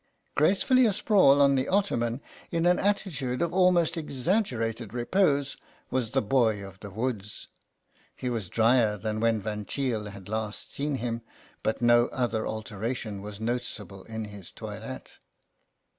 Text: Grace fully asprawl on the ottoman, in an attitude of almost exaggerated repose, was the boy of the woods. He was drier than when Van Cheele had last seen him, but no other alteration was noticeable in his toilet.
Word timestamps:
Grace 0.33 0.63
fully 0.63 0.87
asprawl 0.87 1.39
on 1.43 1.53
the 1.53 1.67
ottoman, 1.67 2.21
in 2.49 2.65
an 2.65 2.79
attitude 2.79 3.39
of 3.39 3.53
almost 3.53 3.95
exaggerated 3.95 4.95
repose, 4.95 5.57
was 5.91 6.09
the 6.09 6.23
boy 6.23 6.65
of 6.65 6.79
the 6.79 6.89
woods. 6.89 7.49
He 8.15 8.27
was 8.27 8.49
drier 8.49 8.97
than 8.97 9.19
when 9.19 9.43
Van 9.43 9.63
Cheele 9.67 10.05
had 10.09 10.27
last 10.27 10.73
seen 10.73 10.95
him, 10.95 11.21
but 11.61 11.83
no 11.83 12.07
other 12.07 12.47
alteration 12.47 13.21
was 13.21 13.39
noticeable 13.39 14.03
in 14.05 14.25
his 14.25 14.49
toilet. 14.49 15.19